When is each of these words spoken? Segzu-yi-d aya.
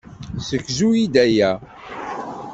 Segzu-yi-d 0.47 1.15
aya. 1.25 1.51